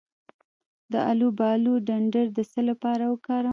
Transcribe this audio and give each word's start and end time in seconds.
د 0.91 0.93
الوبالو 1.11 1.73
ډنډر 1.87 2.25
د 2.37 2.39
څه 2.51 2.59
لپاره 2.69 3.03
وکاروم؟ 3.13 3.49